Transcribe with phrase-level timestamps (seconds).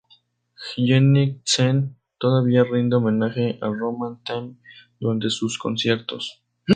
[0.77, 4.57] Jenny Tseng, todavía rinde homenaje a Roman Tam
[4.99, 6.41] durante sus conciertos.